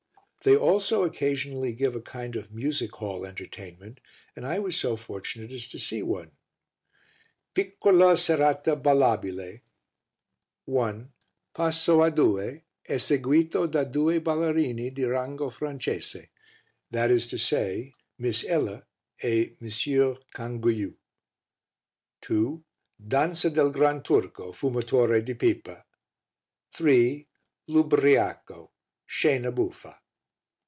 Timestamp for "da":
13.69-13.83